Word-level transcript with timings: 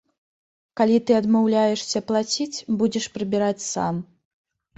Калі 0.79 0.95
ты 1.09 1.15
адмаўляешся 1.21 2.01
плаціць, 2.13 2.63
будзеш 2.81 3.05
прыбіраць 3.19 3.67
сам. 3.69 4.03